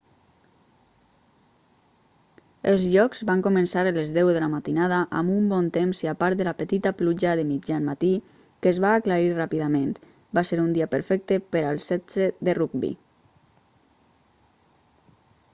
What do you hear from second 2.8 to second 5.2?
jocs van començar a les 10:00 a.m.